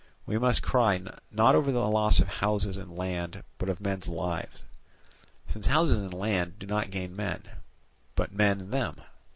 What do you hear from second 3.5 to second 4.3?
but of men's